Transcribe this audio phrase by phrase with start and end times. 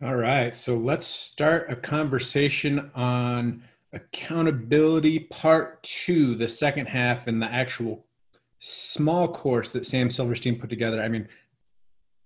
[0.00, 0.54] All right.
[0.54, 8.04] So let's start a conversation on accountability part two, the second half, and the actual
[8.60, 11.02] small course that Sam Silverstein put together.
[11.02, 11.26] I mean,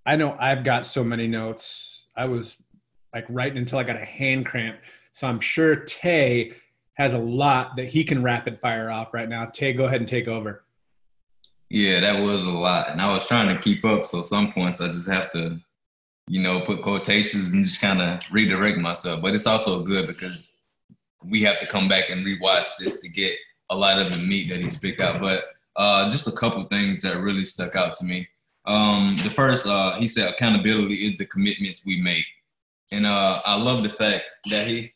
[0.05, 2.05] I know I've got so many notes.
[2.15, 2.59] I was
[3.15, 4.79] like writing until I got a hand cramp.
[5.13, 6.53] So I'm sure Tay
[6.95, 9.47] has a lot that he can rapid fire off right now.
[9.47, 10.65] Tay, go ahead and take over.
[11.71, 12.91] Yeah, that was a lot.
[12.91, 14.05] And I was trying to keep up.
[14.05, 15.59] So some points I just have to,
[16.29, 19.23] you know, put quotations and just kind of redirect myself.
[19.23, 20.57] But it's also good because
[21.25, 23.37] we have to come back and rewatch this to get
[23.71, 25.21] a lot of the meat that he's picked out.
[25.21, 25.45] But
[25.77, 28.29] uh, just a couple things that really stuck out to me.
[28.67, 32.25] Um, the first, uh, he said, accountability is the commitments we make.
[32.93, 34.93] And uh, I love the fact that he.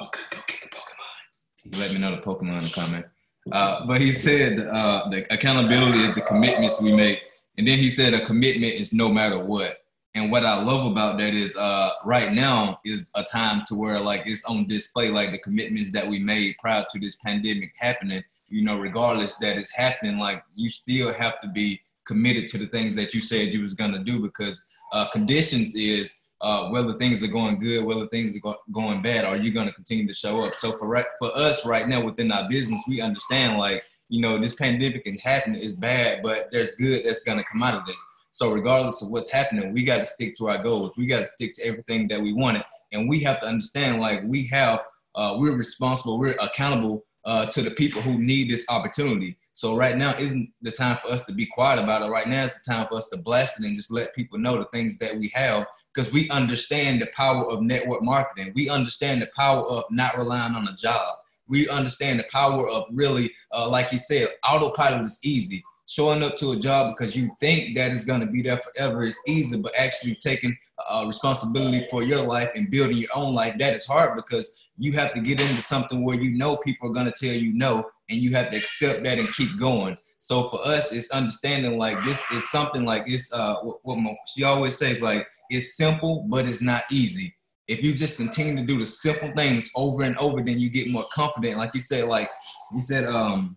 [0.00, 1.78] Okay, go get the Pokemon.
[1.78, 3.06] Let me know the Pokemon in comment.
[3.52, 7.20] Uh, but he said uh, the accountability is the commitments we make.
[7.60, 9.84] And then he said a commitment is no matter what.
[10.14, 14.00] And what I love about that is uh, right now is a time to where
[14.00, 18.24] like it's on display, like the commitments that we made prior to this pandemic happening,
[18.48, 22.66] you know, regardless that it's happening, like you still have to be committed to the
[22.68, 27.22] things that you said you was gonna do because uh, conditions is uh, whether things
[27.22, 30.14] are going good, whether things are go- going bad, are you going to continue to
[30.14, 30.54] show up?
[30.54, 34.54] So for for us right now within our business, we understand like you know this
[34.54, 38.04] pandemic can happen is bad, but there's good that's to come out of this.
[38.32, 40.92] So regardless of what's happening, we got to stick to our goals.
[40.96, 44.22] We got to stick to everything that we wanted, and we have to understand like
[44.24, 44.80] we have
[45.14, 49.36] uh, we're responsible, we're accountable uh, to the people who need this opportunity.
[49.52, 52.10] So right now isn't the time for us to be quiet about it.
[52.10, 54.56] Right now is the time for us to blast it and just let people know
[54.56, 58.52] the things that we have because we understand the power of network marketing.
[58.54, 61.16] We understand the power of not relying on a job.
[61.50, 65.62] We understand the power of really, uh, like you said, autopilot is easy.
[65.86, 69.02] Showing up to a job because you think that is going to be there forever
[69.02, 70.56] is easy, but actually taking
[70.88, 74.92] uh, responsibility for your life and building your own life, that is hard because you
[74.92, 77.84] have to get into something where you know people are going to tell you no
[78.08, 82.02] and you have to accept that and keep going so for us it's understanding like
[82.04, 86.46] this is something like it's uh what, what she always says like it's simple but
[86.46, 87.34] it's not easy
[87.70, 90.90] if you just continue to do the simple things over and over then you get
[90.90, 92.30] more confident like you said like
[92.72, 93.56] he said um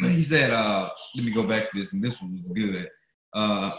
[0.00, 2.88] he said uh let me go back to this and this one was good
[3.34, 3.70] uh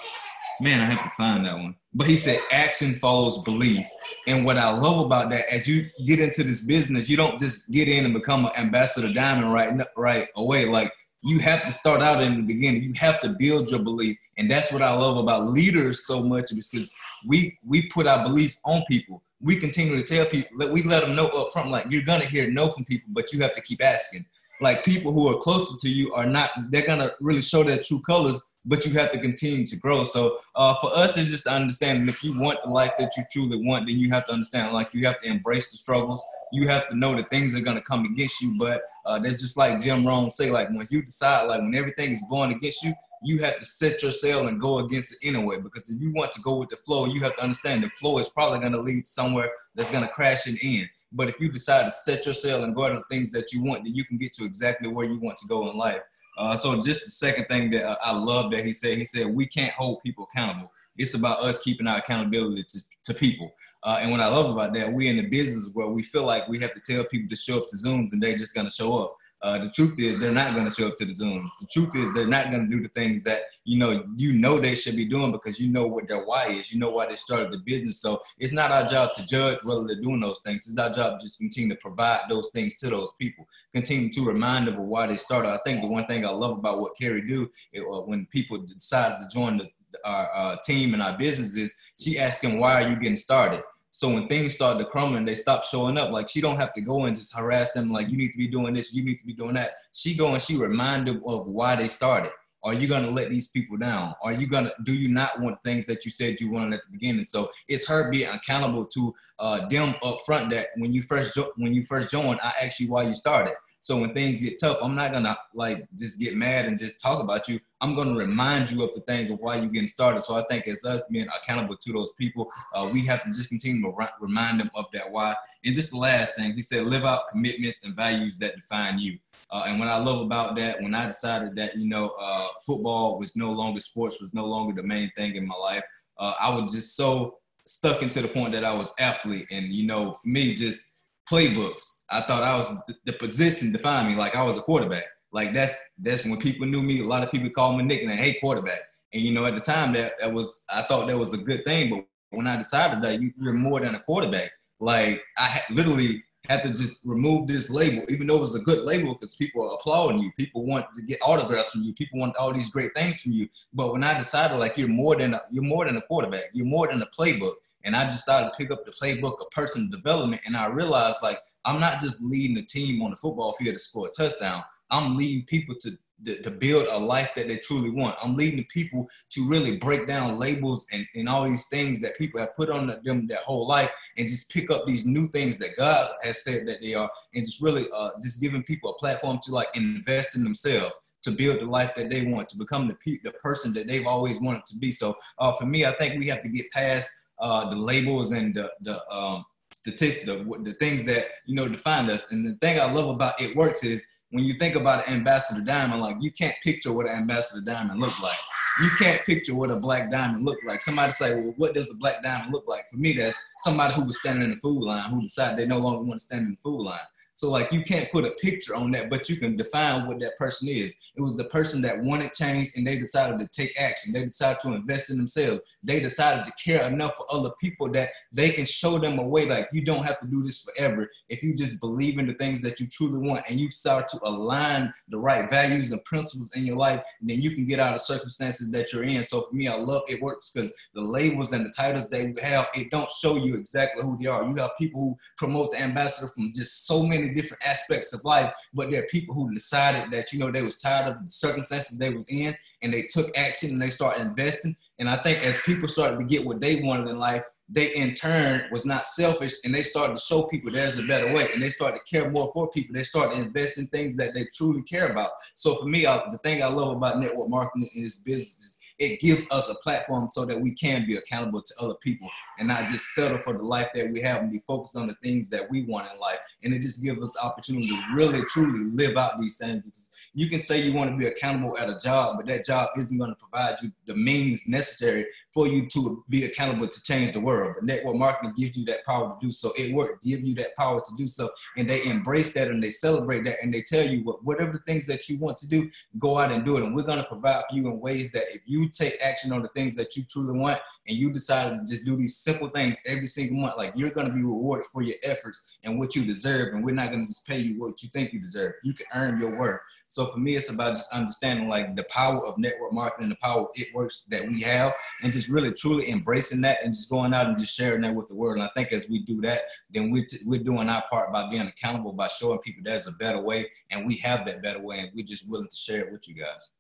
[0.61, 3.85] man i have to find that one but he said action follows belief
[4.27, 7.69] and what I love about that, as you get into this business, you don't just
[7.69, 10.65] get in and become an ambassador diamond right right away.
[10.65, 12.83] Like you have to start out in the beginning.
[12.83, 16.45] You have to build your belief, and that's what I love about leaders so much
[16.55, 16.93] because
[17.27, 19.21] we we put our belief on people.
[19.45, 22.49] We continue to tell people, we let them know up front, like you're gonna hear
[22.51, 24.25] no from people, but you have to keep asking.
[24.59, 28.01] Like people who are closer to you are not, they're gonna really show their true
[28.01, 30.03] colors but you have to continue to grow.
[30.03, 33.63] So uh, for us, it's just understanding if you want the life that you truly
[33.63, 36.23] want, then you have to understand like you have to embrace the struggles.
[36.51, 39.57] You have to know that things are gonna come against you, but uh, that's just
[39.57, 42.93] like Jim Rohn say, like when you decide, like when everything is going against you,
[43.25, 45.57] you have to set your sail and go against it anyway.
[45.59, 48.19] Because if you want to go with the flow, you have to understand the flow
[48.19, 50.87] is probably going to lead somewhere that's going to crash and end.
[51.11, 53.83] But if you decide to set your sail and go after things that you want,
[53.83, 56.01] then you can get to exactly where you want to go in life.
[56.37, 59.47] Uh, so just the second thing that I love that he said, he said, we
[59.47, 60.71] can't hold people accountable.
[60.97, 63.51] It's about us keeping our accountability to, to people.
[63.83, 66.47] Uh, and what I love about that, we're in the business where we feel like
[66.47, 68.73] we have to tell people to show up to Zooms and they're just going to
[68.73, 69.15] show up.
[69.45, 71.51] Uh, the truth is they're not going to show up to the Zoom.
[71.59, 74.59] The truth is they're not going to do the things that you know you know
[74.59, 76.73] they should be doing because you know what their why is.
[76.73, 78.01] You know why they started the business.
[78.01, 80.67] So it's not our job to judge whether they're doing those things.
[80.67, 83.47] It's our job to just continue to provide those things to those people.
[83.71, 85.49] Continue to remind them of why they started.
[85.51, 88.57] I think the one thing I love about what Carrie do it, uh, when people
[88.57, 89.69] decide to join the,
[90.05, 93.61] our uh, team and our business is she asks them why are you getting started
[93.95, 96.73] so when things start to crumble and they stop showing up, like she don't have
[96.73, 99.19] to go and just harass them like you need to be doing this, you need
[99.19, 99.75] to be doing that.
[99.93, 102.31] She go and she remind them of why they started.
[102.61, 104.13] Are you gonna let these people down?
[104.21, 106.91] Are you gonna do you not want things that you said you wanted at the
[106.91, 107.23] beginning?
[107.23, 111.53] So it's her being accountable to uh, them up front that when you first jo-
[111.55, 113.53] when you first joined, I asked you why you started.
[113.85, 117.21] So when things get tough, I'm not gonna like just get mad and just talk
[117.21, 117.59] about you.
[117.81, 120.21] I'm gonna remind you of the thing of why you're getting started.
[120.21, 123.49] So I think as us being accountable to those people, uh, we have to just
[123.49, 125.35] continue to remind them of that why.
[125.63, 129.19] And just the last thing, he said, live out commitments and values that define you.
[129.51, 133.19] Uh, and what I love about that, when I decided that you know uh, football
[133.19, 135.83] was no longer sports, was no longer the main thing in my life,
[136.17, 137.37] uh, I was just so
[137.67, 140.94] stuck into the point that I was athlete, and you know, for me, just
[141.29, 142.01] playbooks.
[142.09, 142.71] I thought I was
[143.05, 145.05] the position defined me like I was a quarterback.
[145.31, 147.01] Like that's that's when people knew me.
[147.01, 148.79] A lot of people called me nickname, "Hey quarterback."
[149.13, 151.63] And you know, at the time that that was I thought that was a good
[151.65, 152.05] thing, but
[152.35, 156.69] when I decided that you, are more than a quarterback, like I literally had to
[156.69, 160.19] just remove this label, even though it was a good label because people are applauding
[160.19, 160.31] you.
[160.37, 161.93] People want to get autographs from you.
[161.93, 163.47] People want all these great things from you.
[163.73, 166.65] But when I decided like you're more than a, you're more than a quarterback, you're
[166.65, 170.41] more than a playbook, and I decided to pick up the playbook of personal development,
[170.45, 173.79] and I realized like I'm not just leading a team on the football field to
[173.79, 174.63] score a touchdown.
[174.91, 178.15] I'm leading people to to, build a life that they truly want.
[178.23, 182.39] I'm leading people to really break down labels and, and all these things that people
[182.39, 185.75] have put on them their whole life and just pick up these new things that
[185.77, 189.39] God has said that they are and just really uh, just giving people a platform
[189.43, 190.93] to like invest in themselves
[191.23, 194.05] to build the life that they want, to become the, pe- the person that they've
[194.05, 194.91] always wanted to be.
[194.91, 197.09] So uh, for me, I think we have to get past
[197.39, 202.09] uh, the labels and the, the um, statistics, the, the things that, you know, define
[202.09, 202.31] us.
[202.31, 206.01] And the thing I love about It Works is when you think about ambassador diamond,
[206.01, 208.37] like you can't picture what an ambassador diamond looked like.
[208.81, 210.81] You can't picture what a black diamond looked like.
[210.81, 212.89] Somebody say, well, what does a black diamond look like?
[212.89, 215.77] For me, that's somebody who was standing in the food line who decided they no
[215.77, 216.99] longer want to stand in the food line.
[217.35, 220.37] So like you can't put a picture on that, but you can define what that
[220.37, 220.93] person is.
[221.15, 224.13] It was the person that wanted change and they decided to take action.
[224.13, 225.61] They decided to invest in themselves.
[225.83, 229.45] They decided to care enough for other people that they can show them a way
[229.45, 231.09] like you don't have to do this forever.
[231.27, 234.19] If you just believe in the things that you truly want and you start to
[234.23, 238.01] align the right values and principles in your life, then you can get out of
[238.01, 239.23] circumstances that you're in.
[239.23, 242.67] So for me, I love it works because the labels and the titles they have,
[242.73, 244.47] it don't show you exactly who they are.
[244.47, 248.23] You have people who promote the ambassador from just so many many different aspects of
[248.23, 251.29] life, but there are people who decided that, you know, they was tired of the
[251.29, 254.75] circumstances they was in and they took action and they started investing.
[254.99, 258.13] And I think as people started to get what they wanted in life, they in
[258.13, 261.63] turn was not selfish and they started to show people there's a better way and
[261.63, 262.93] they started to care more for people.
[262.93, 265.31] They started to invest in things that they truly care about.
[265.55, 268.79] So for me, I, the thing I love about network marketing in this business is
[268.97, 272.67] it gives us a platform so that we can be accountable to other people and
[272.67, 275.49] not just settle for the life that we have and be focused on the things
[275.49, 276.39] that we want in life.
[276.63, 280.11] And it just gives us the opportunity to really truly live out these things.
[280.33, 283.17] You can say you want to be accountable at a job, but that job isn't
[283.17, 287.39] going to provide you the means necessary for you to be accountable to change the
[287.39, 287.75] world.
[287.75, 289.71] But network marketing gives you that power to do so.
[289.77, 291.49] It works, give you that power to do so.
[291.77, 294.79] And they embrace that and they celebrate that and they tell you what whatever the
[294.79, 296.83] things that you want to do, go out and do it.
[296.83, 299.61] And we're going to provide for you in ways that if you take action on
[299.61, 303.01] the things that you truly want and you decide to just do these simple things
[303.07, 306.23] every single month, like you're going to be rewarded for your efforts and what you
[306.23, 306.73] deserve.
[306.73, 308.73] And we're not going to just pay you what you think you deserve.
[308.83, 309.81] You can earn your worth.
[310.07, 313.67] So for me, it's about just understanding like the power of network marketing, the power
[313.73, 317.47] it works that we have, and just really truly embracing that and just going out
[317.47, 318.55] and just sharing that with the world.
[318.55, 321.49] And I think as we do that, then we're, t- we're doing our part by
[321.49, 324.99] being accountable, by showing people there's a better way, and we have that better way,
[324.99, 326.71] and we're just willing to share it with you guys.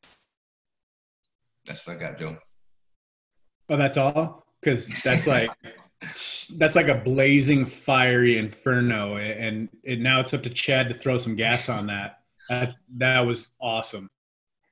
[1.67, 2.37] That's what I got, Joe.
[3.69, 4.45] Oh, that's all?
[4.61, 5.49] Because that's like
[6.57, 11.17] that's like a blazing fiery inferno, and it, now it's up to Chad to throw
[11.17, 12.19] some gas on that.
[12.49, 14.09] That that was awesome.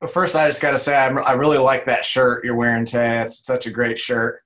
[0.01, 2.85] Well, first, I just got to say I'm, i really like that shirt you're wearing,
[2.85, 3.21] Tay.
[3.21, 4.41] It's such a great shirt.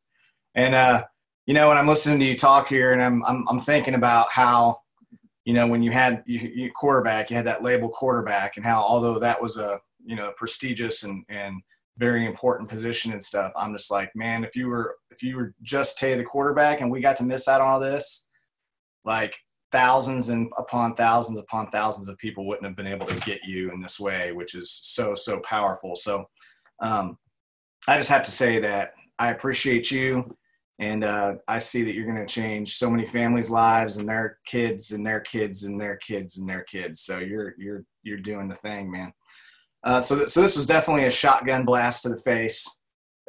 [0.55, 1.03] And uh,
[1.45, 4.31] you know, when I'm listening to you talk here, and I'm I'm, I'm thinking about
[4.31, 4.77] how,
[5.45, 8.81] you know, when you had you, you quarterback, you had that label quarterback, and how
[8.81, 11.61] although that was a you know prestigious and and
[11.97, 13.51] very important position and stuff.
[13.55, 16.91] I'm just like, man, if you were if you were just Tay the quarterback and
[16.91, 18.27] we got to miss out on all this,
[19.03, 19.35] like
[19.71, 23.71] thousands and upon thousands upon thousands of people wouldn't have been able to get you
[23.71, 25.95] in this way, which is so so powerful.
[25.95, 26.25] So
[26.79, 27.17] um,
[27.87, 30.37] I just have to say that I appreciate you,
[30.79, 34.37] and uh, I see that you're going to change so many families' lives and their
[34.45, 37.01] kids and their kids and their kids and their kids.
[37.01, 39.11] So you're you're you're doing the thing, man.
[39.87, 42.79] Uh, so, th- so this was definitely a shotgun blast to the face.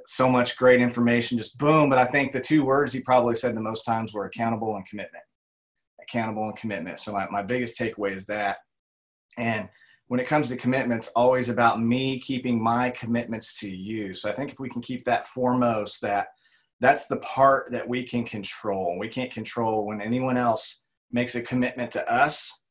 [0.07, 1.89] So much great information, just boom.
[1.89, 4.85] But I think the two words he probably said the most times were accountable and
[4.85, 5.23] commitment.
[6.03, 6.99] Accountable and commitment.
[6.99, 8.57] So my, my biggest takeaway is that.
[9.39, 9.69] And
[10.09, 14.13] when it comes to commitments, always about me keeping my commitments to you.
[14.13, 16.27] So I think if we can keep that foremost, that
[16.81, 18.99] that's the part that we can control.
[18.99, 22.63] We can't control when anyone else makes a commitment to us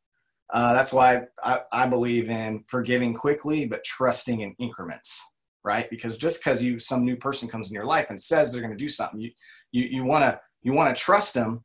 [0.50, 5.22] uh, that's why I, I believe in forgiving quickly, but trusting in increments,
[5.64, 5.90] right?
[5.90, 8.72] Because just because you some new person comes in your life and says they're going
[8.72, 9.32] to do something, you
[9.72, 11.64] you you want to you want to trust them,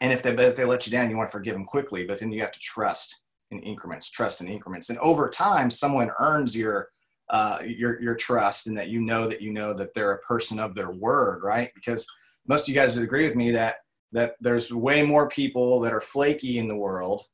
[0.00, 2.06] and if they but if they let you down, you want to forgive them quickly.
[2.06, 6.12] But then you have to trust in increments, trust in increments, and over time, someone
[6.20, 6.88] earns your
[7.30, 10.60] uh, your your trust, and that you know that you know that they're a person
[10.60, 11.72] of their word, right?
[11.74, 12.06] Because
[12.46, 13.78] most of you guys would agree with me that
[14.12, 17.26] that there's way more people that are flaky in the world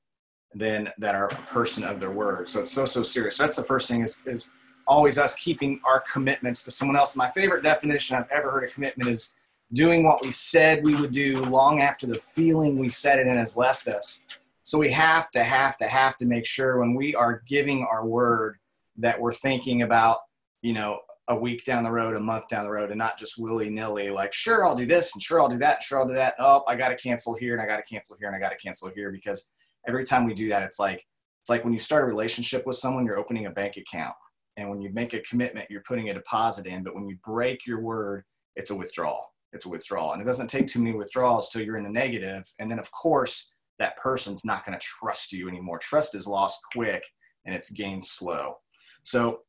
[0.54, 2.48] than that are a person of their word.
[2.48, 3.36] So it's so so serious.
[3.36, 4.50] So that's the first thing is is
[4.86, 7.16] always us keeping our commitments to someone else.
[7.16, 9.34] My favorite definition I've ever heard of commitment is
[9.72, 13.36] doing what we said we would do long after the feeling we said it in
[13.36, 14.24] has left us.
[14.62, 18.06] So we have to, have to, have to make sure when we are giving our
[18.06, 18.58] word
[18.98, 20.18] that we're thinking about,
[20.60, 23.38] you know, a week down the road, a month down the road, and not just
[23.38, 26.08] willy nilly, like, sure, I'll do this and sure, I'll do that, and sure, I'll
[26.08, 26.34] do that.
[26.38, 28.50] Oh, I got to cancel here and I got to cancel here and I got
[28.50, 29.50] to cancel here because
[29.86, 31.04] every time we do that, it's like,
[31.40, 34.14] it's like when you start a relationship with someone, you're opening a bank account.
[34.56, 36.82] And when you make a commitment, you're putting a deposit in.
[36.82, 38.24] But when you break your word,
[38.54, 39.32] it's a withdrawal.
[39.52, 40.12] It's a withdrawal.
[40.12, 42.44] And it doesn't take too many withdrawals till you're in the negative.
[42.58, 45.78] And then, of course, that person's not going to trust you anymore.
[45.78, 47.02] Trust is lost quick
[47.44, 48.56] and it's gained slow.
[49.02, 49.40] So,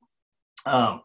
[0.65, 1.01] um,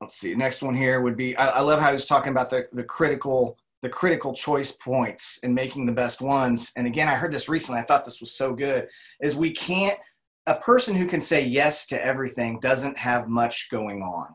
[0.00, 0.34] let's see.
[0.34, 3.58] Next one here would be I, I love how he's talking about the, the critical
[3.82, 6.72] the critical choice points and making the best ones.
[6.76, 7.80] And again, I heard this recently.
[7.80, 8.88] I thought this was so good.
[9.20, 9.98] Is we can't
[10.46, 14.26] a person who can say yes to everything doesn't have much going on.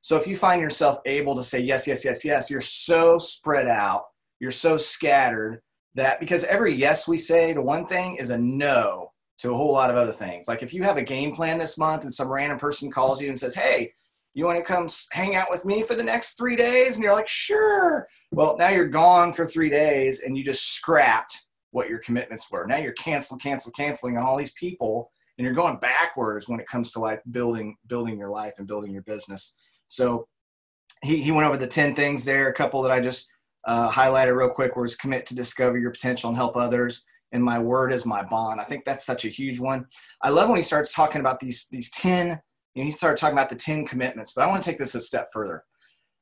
[0.00, 3.66] So if you find yourself able to say yes, yes, yes, yes, you're so spread
[3.66, 4.04] out,
[4.40, 5.60] you're so scattered
[5.94, 9.72] that because every yes we say to one thing is a no to a whole
[9.72, 10.48] lot of other things.
[10.48, 13.28] Like if you have a game plan this month and some random person calls you
[13.28, 13.92] and says, Hey,
[14.38, 16.94] you want to come hang out with me for the next three days?
[16.94, 18.06] And you're like, Sure.
[18.32, 21.36] Well, now you're gone for three days and you just scrapped
[21.70, 22.66] what your commitments were.
[22.66, 26.66] Now you're cancel, cancel, canceling on all these people and you're going backwards when it
[26.66, 30.26] comes to like building building your life and building your business so
[31.02, 33.32] he, he went over the 10 things there a couple that i just
[33.66, 37.58] uh, highlighted real quick was commit to discover your potential and help others and my
[37.58, 39.86] word is my bond i think that's such a huge one
[40.22, 42.38] i love when he starts talking about these these 10
[42.78, 44.94] you know, he started talking about the 10 commitments but i want to take this
[44.94, 45.64] a step further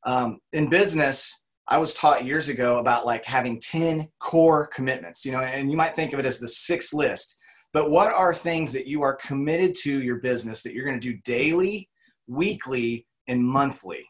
[0.04, 5.32] um, in business I was taught years ago about like having 10 core commitments, you
[5.32, 7.36] know, and you might think of it as the six list.
[7.72, 11.12] But what are things that you are committed to your business that you're going to
[11.12, 11.88] do daily,
[12.28, 14.04] weekly, and monthly?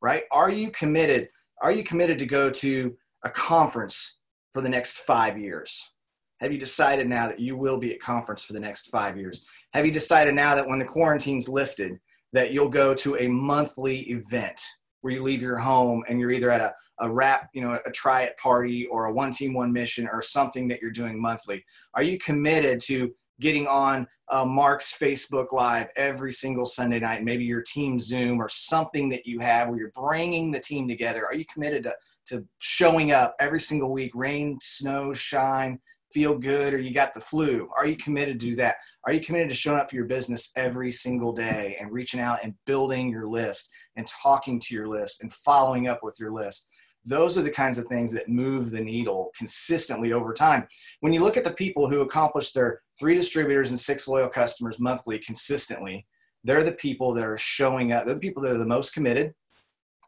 [0.00, 0.22] Right?
[0.30, 1.28] Are you committed?
[1.60, 4.20] Are you committed to go to a conference
[4.52, 5.92] for the next five years?
[6.40, 9.44] Have you decided now that you will be at conference for the next five years?
[9.74, 11.98] Have you decided now that when the quarantine's lifted,
[12.32, 14.60] that you'll go to a monthly event
[15.02, 17.90] where you leave your home and you're either at a, a rap, you know, a
[17.90, 21.64] try it party or a one team, one mission or something that you're doing monthly?
[21.94, 27.44] Are you committed to getting on uh, Mark's Facebook Live every single Sunday night, maybe
[27.44, 31.26] your team Zoom or something that you have where you're bringing the team together?
[31.26, 31.94] Are you committed to,
[32.26, 35.80] to showing up every single week, rain, snow, shine,
[36.12, 37.68] feel good, or you got the flu?
[37.76, 38.76] Are you committed to do that?
[39.04, 42.40] Are you committed to showing up for your business every single day and reaching out
[42.42, 46.68] and building your list and talking to your list and following up with your list?
[47.04, 50.68] Those are the kinds of things that move the needle consistently over time.
[51.00, 54.78] When you look at the people who accomplish their three distributors and six loyal customers
[54.78, 56.06] monthly consistently,
[56.44, 58.04] they're the people that are showing up.
[58.04, 59.34] They're the people that are the most committed,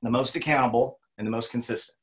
[0.03, 1.97] the most accountable, and the most consistent.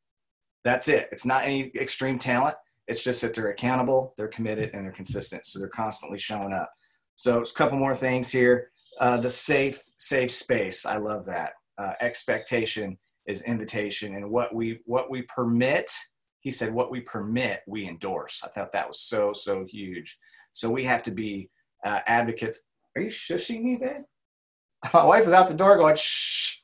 [0.63, 1.09] That's it.
[1.11, 2.55] It's not any extreme talent.
[2.89, 5.45] It's just that they're accountable, they're committed, and they're consistent.
[5.45, 6.69] So they're constantly showing up.
[7.15, 8.71] So it's a couple more things here.
[8.99, 10.85] Uh, the safe, safe space.
[10.85, 11.53] I love that.
[11.77, 12.97] Uh, expectation
[13.29, 15.91] is invitation and what we what we permit
[16.39, 20.17] he said what we permit we endorse i thought that was so so huge
[20.51, 21.47] so we have to be
[21.85, 22.63] uh, advocates
[22.95, 24.03] are you shushing me babe
[24.93, 26.57] my wife is out the door going shh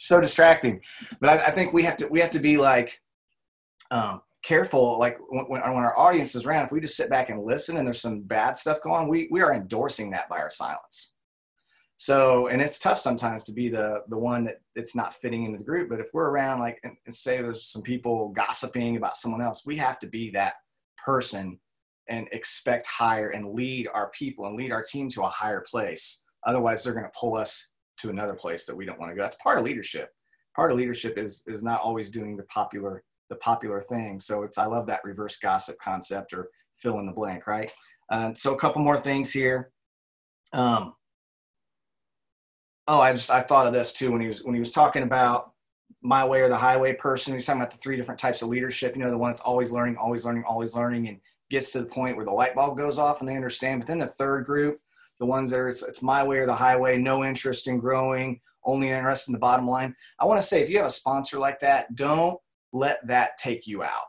[0.00, 0.80] so distracting
[1.20, 3.00] but I, I think we have to we have to be like
[3.92, 7.44] um, careful like when, when our audience is around if we just sit back and
[7.44, 10.50] listen and there's some bad stuff going on we, we are endorsing that by our
[10.50, 11.14] silence
[12.00, 15.58] so, and it's tough sometimes to be the the one that it's not fitting into
[15.58, 15.90] the group.
[15.90, 19.66] But if we're around, like, and, and say there's some people gossiping about someone else,
[19.66, 20.54] we have to be that
[20.96, 21.60] person
[22.08, 26.24] and expect higher and lead our people and lead our team to a higher place.
[26.46, 29.20] Otherwise, they're going to pull us to another place that we don't want to go.
[29.20, 30.08] That's part of leadership.
[30.56, 34.18] Part of leadership is is not always doing the popular the popular thing.
[34.18, 37.72] So it's I love that reverse gossip concept or fill in the blank, right?
[38.10, 39.70] Uh, so a couple more things here.
[40.52, 40.94] Um,
[42.88, 45.04] oh, I just I thought of this too when he was when he was talking
[45.04, 45.52] about
[46.02, 47.32] my way or the highway person.
[47.32, 48.96] He's talking about the three different types of leadership.
[48.96, 51.20] You know, the one that's always learning, always learning, always learning, and
[51.50, 53.80] gets to the point where the light bulb goes off and they understand.
[53.80, 54.80] But then the third group,
[55.20, 58.40] the ones that are it's, it's my way or the highway, no interest in growing,
[58.64, 59.94] only interested in the bottom line.
[60.18, 62.40] I want to say if you have a sponsor like that, don't
[62.72, 64.06] let that take you out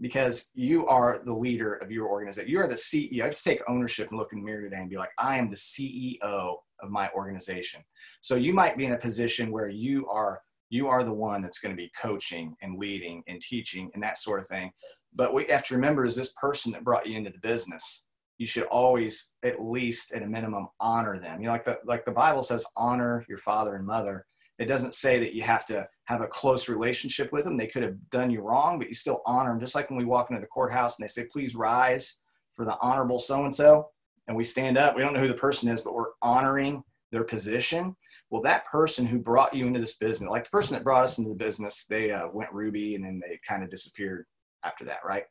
[0.00, 2.50] because you are the leader of your organization.
[2.50, 3.08] You are the CEO.
[3.12, 5.36] You have to take ownership and look in the mirror today and be like, I
[5.36, 7.82] am the CEO of my organization.
[8.20, 11.60] So you might be in a position where you are you are the one that's
[11.60, 14.72] going to be coaching and leading and teaching and that sort of thing.
[15.14, 18.06] But what you have to remember is this person that brought you into the business.
[18.38, 21.40] You should always, at least at a minimum, honor them.
[21.40, 24.26] You know, like the like the Bible says, honor your father and mother.
[24.58, 27.56] It doesn't say that you have to have a close relationship with them.
[27.56, 29.60] They could have done you wrong, but you still honor them.
[29.60, 32.20] Just like when we walk into the courthouse and they say, please rise
[32.52, 33.88] for the honorable so and so,
[34.28, 34.94] and we stand up.
[34.94, 37.96] We don't know who the person is, but we're honoring their position.
[38.30, 41.18] Well, that person who brought you into this business, like the person that brought us
[41.18, 44.26] into the business, they uh, went Ruby and then they kind of disappeared
[44.64, 45.24] after that, right?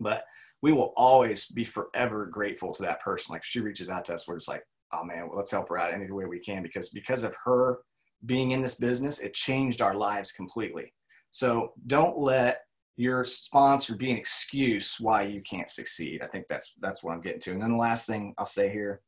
[0.00, 0.24] But
[0.62, 3.32] we will always be forever grateful to that person.
[3.32, 5.78] Like she reaches out to us, we're just like, oh man, well, let's help her
[5.78, 7.78] out any way we can because because of her
[8.26, 10.92] being in this business, it changed our lives completely.
[11.30, 12.62] So don't let
[12.96, 16.22] your sponsor be an excuse why you can't succeed.
[16.22, 17.52] I think that's that's what I'm getting to.
[17.52, 19.00] And then the last thing I'll say here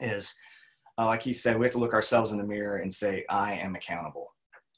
[0.00, 0.34] is,
[0.98, 3.54] uh, like he said, we have to look ourselves in the mirror and say, I
[3.54, 4.28] am accountable.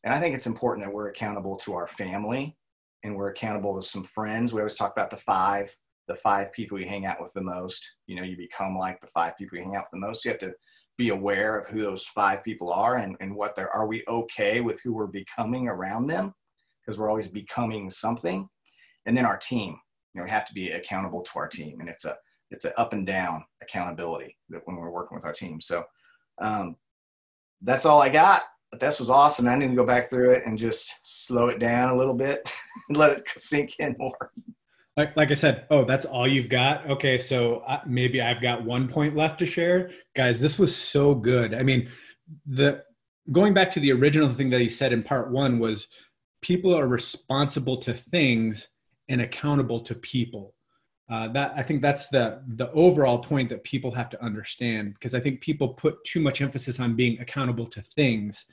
[0.04, 2.56] And I think it's important that we're accountable to our family
[3.04, 4.52] and we're accountable to some friends.
[4.52, 5.74] We always talk about the five,
[6.08, 7.96] the five people you hang out with the most.
[8.06, 10.24] You know, you become like the five people you hang out with the most.
[10.24, 10.54] You have to
[11.00, 14.60] be aware of who those five people are and, and what they're, are we okay
[14.60, 16.34] with who we're becoming around them?
[16.80, 18.48] Because we're always becoming something.
[19.06, 19.76] And then our team,
[20.14, 21.80] you know, we have to be accountable to our team.
[21.80, 22.16] And it's a,
[22.50, 25.60] it's an up and down accountability that when we're working with our team.
[25.60, 25.84] So
[26.40, 26.76] um,
[27.62, 29.48] that's all I got but this was awesome.
[29.48, 32.54] I need to go back through it and just slow it down a little bit
[32.88, 34.32] and let it sink in more.
[35.00, 36.86] Like, like I said, oh, that's all you've got.
[36.90, 40.42] Okay, so uh, maybe I've got one point left to share, guys.
[40.42, 41.54] This was so good.
[41.54, 41.88] I mean,
[42.44, 42.84] the
[43.32, 45.88] going back to the original thing that he said in part one was
[46.42, 48.68] people are responsible to things
[49.08, 50.54] and accountable to people.
[51.10, 55.14] Uh, that I think that's the the overall point that people have to understand because
[55.14, 58.44] I think people put too much emphasis on being accountable to things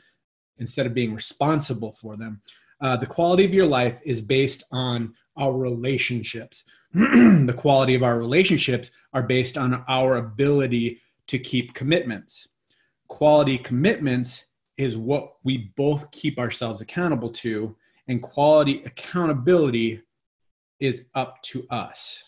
[0.59, 2.41] instead of being responsible for them.
[2.79, 6.63] Uh, the quality of your life is based on our relationships.
[6.93, 12.47] the quality of our relationships are based on our ability to keep commitments.
[13.07, 14.45] Quality commitments
[14.77, 17.75] is what we both keep ourselves accountable to,
[18.07, 20.01] and quality accountability
[20.79, 22.23] is up to us.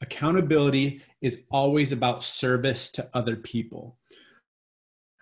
[0.00, 3.96] Accountability is always about service to other people.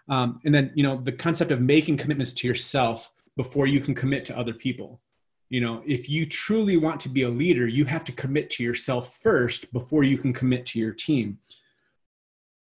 [0.09, 3.95] Um, and then, you know, the concept of making commitments to yourself before you can
[3.95, 5.01] commit to other people.
[5.49, 8.65] You know, if you truly want to be a leader, you have to commit to
[8.65, 11.39] yourself first before you can commit to your team.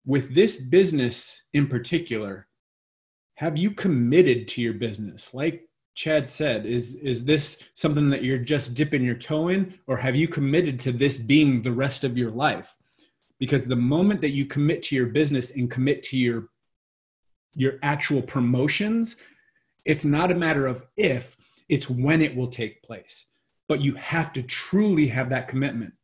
[0.05, 2.47] With this business in particular,
[3.37, 5.33] have you committed to your business?
[5.33, 9.97] Like Chad said, is is this something that you're just dipping your toe in, or
[9.97, 12.77] have you committed to this being the rest of your life?
[13.39, 16.49] Because the moment that you commit to your business and commit to your
[17.55, 19.17] your actual promotions,
[19.85, 21.37] it's not a matter of if,
[21.69, 23.27] it's when it will take place.
[23.69, 25.95] But you have to truly have that commitment,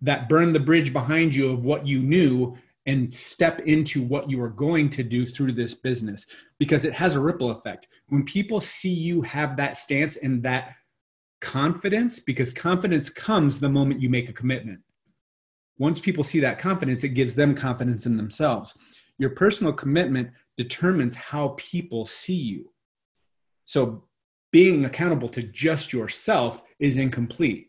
[0.00, 4.40] that burn the bridge behind you of what you knew and step into what you
[4.40, 6.24] are going to do through this business
[6.58, 7.88] because it has a ripple effect.
[8.08, 10.74] When people see you have that stance and that
[11.40, 14.80] confidence, because confidence comes the moment you make a commitment.
[15.78, 18.74] Once people see that confidence, it gives them confidence in themselves.
[19.18, 22.72] Your personal commitment determines how people see you.
[23.68, 24.04] So
[24.50, 27.68] being accountable to just yourself is incomplete.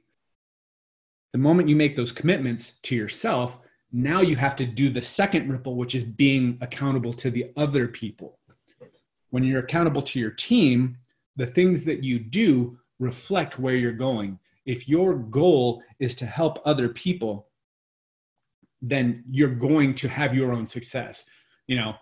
[1.34, 3.60] The moment you make those commitments to yourself,
[3.92, 7.90] now you have to do the second ripple, which is being accountable to the other
[7.90, 8.40] people.
[9.32, 10.96] When you're accountable to your team,
[11.36, 14.40] the things that you do reflect where you're going.
[14.66, 17.50] If your goal is to help other people,
[18.82, 21.26] then you're going to have your own success.
[21.68, 21.96] You know,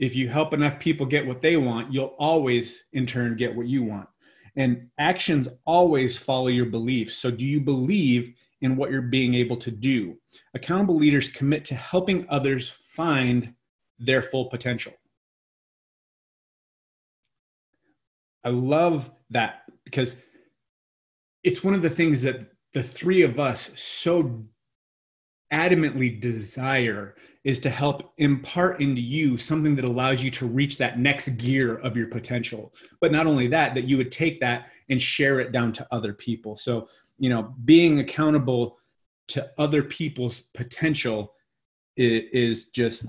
[0.00, 3.66] if you help enough people get what they want, you'll always in turn get what
[3.66, 4.08] you want.
[4.56, 7.14] And actions always follow your beliefs.
[7.14, 10.16] So, do you believe in what you're being able to do?
[10.54, 13.54] Accountable leaders commit to helping others find
[13.98, 14.92] their full potential.
[18.42, 20.16] I love that because
[21.44, 24.42] it's one of the things that the three of us so
[25.52, 30.98] adamantly desire is to help impart into you something that allows you to reach that
[30.98, 32.72] next gear of your potential.
[33.00, 36.12] But not only that, that you would take that and share it down to other
[36.12, 36.56] people.
[36.56, 38.78] So, you know, being accountable
[39.28, 41.34] to other people's potential
[41.96, 43.06] is just,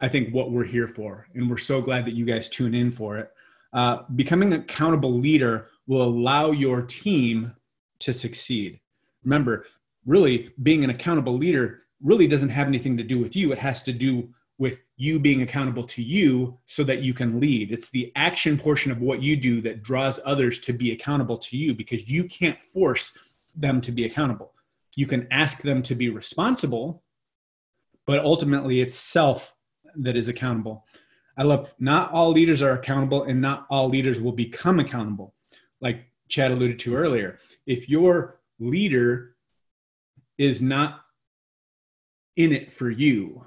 [0.00, 1.26] I think, what we're here for.
[1.34, 3.30] And we're so glad that you guys tune in for it.
[3.72, 7.54] Uh, becoming an accountable leader will allow your team
[8.00, 8.80] to succeed.
[9.24, 9.66] Remember,
[10.06, 13.52] really being an accountable leader really doesn't have anything to do with you.
[13.52, 17.72] It has to do with you being accountable to you so that you can lead.
[17.72, 21.56] It's the action portion of what you do that draws others to be accountable to
[21.56, 23.16] you because you can't force
[23.56, 24.52] them to be accountable.
[24.96, 27.02] You can ask them to be responsible,
[28.06, 29.56] but ultimately it's self
[29.96, 30.84] that is accountable.
[31.38, 35.34] I love not all leaders are accountable and not all leaders will become accountable.
[35.80, 37.38] Like Chad alluded to earlier.
[37.66, 39.36] If your leader
[40.40, 41.02] is not
[42.36, 43.44] in it for you,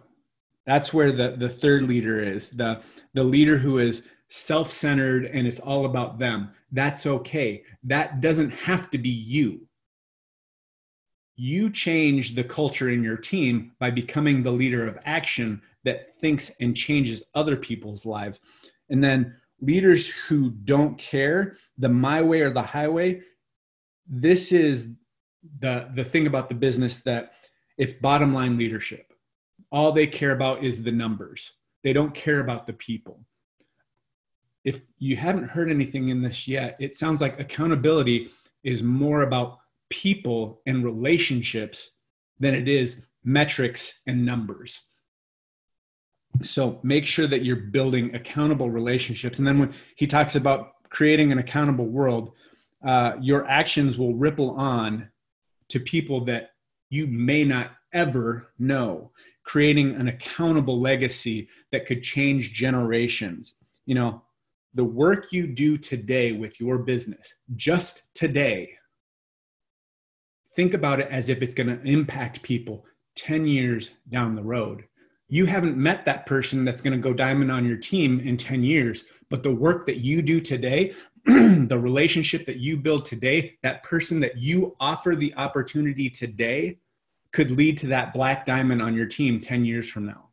[0.68, 2.84] that's where the, the third leader is the,
[3.16, 6.52] the leader who is self centered and it's all about them.
[6.72, 7.64] That's okay.
[7.84, 9.68] That doesn't have to be you.
[11.36, 16.52] You change the culture in your team by becoming the leader of action that thinks
[16.62, 18.40] and changes other people's lives.
[18.92, 23.22] And then leaders who don't care, the my way or the highway,
[24.08, 24.90] this is
[25.60, 27.36] the the thing about the business that
[27.78, 29.14] it's bottom line leadership.
[29.72, 31.54] All they care about is the numbers.
[31.84, 33.26] They don't care about the people.
[34.64, 38.30] If you haven't heard anything in this yet, it sounds like accountability
[38.64, 41.92] is more about people and relationships
[42.40, 44.82] than it is metrics and numbers.
[46.42, 49.38] So make sure that you're building accountable relationships.
[49.38, 52.32] And then when he talks about creating an accountable world,
[52.84, 55.10] uh, your actions will ripple on
[55.70, 56.52] to people that
[56.90, 59.12] you may not ever know,
[59.44, 63.56] creating an accountable legacy that could change generations.
[63.86, 64.24] You know,
[64.74, 68.70] the work you do today with your business, just today,
[70.56, 74.84] think about it as if it's going to impact people 10 years down the road
[75.34, 78.64] you haven't met that person that's going to go diamond on your team in 10
[78.64, 80.94] years but the work that you do today
[81.68, 86.78] the relationship that you build today that person that you offer the opportunity today
[87.32, 90.30] could lead to that black diamond on your team 10 years from now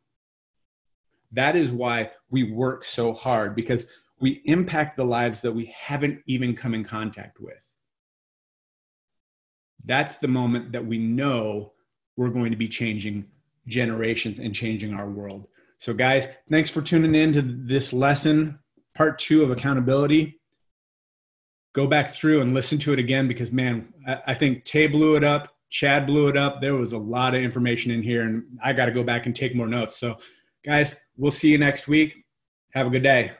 [1.31, 3.85] that is why we work so hard because
[4.19, 7.71] we impact the lives that we haven't even come in contact with
[9.85, 11.73] that's the moment that we know
[12.17, 13.25] we're going to be changing
[13.67, 15.47] generations and changing our world.
[15.77, 18.59] So, guys, thanks for tuning in to this lesson,
[18.95, 20.39] part two of accountability.
[21.73, 23.93] Go back through and listen to it again because, man,
[24.27, 25.55] I think Tay blew it up.
[25.69, 26.59] Chad blew it up.
[26.59, 29.33] There was a lot of information in here, and I got to go back and
[29.33, 29.95] take more notes.
[29.97, 30.17] So,
[30.65, 32.25] guys, we'll see you next week.
[32.73, 33.31] Have a good day.